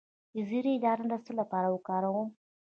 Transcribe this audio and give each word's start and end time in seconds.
د 0.33 0.35
زیرې 0.49 0.73
دانه 0.83 1.05
د 1.11 1.13
څه 1.25 1.31
لپاره 1.39 1.67
وکاروم؟ 1.71 2.29